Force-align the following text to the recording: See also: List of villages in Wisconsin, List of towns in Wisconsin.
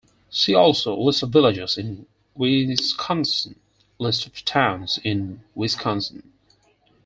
See 0.31 0.55
also: 0.55 0.97
List 0.99 1.21
of 1.21 1.29
villages 1.29 1.77
in 1.77 2.07
Wisconsin, 2.33 3.59
List 3.99 4.25
of 4.25 4.33
towns 4.43 4.97
in 5.03 5.43
Wisconsin. 5.53 6.33